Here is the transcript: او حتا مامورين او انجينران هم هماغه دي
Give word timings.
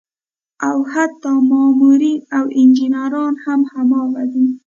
او 0.69 0.77
حتا 0.91 1.31
مامورين 1.49 2.19
او 2.37 2.45
انجينران 2.61 3.33
هم 3.43 3.61
هماغه 3.71 4.23
دي 4.33 4.45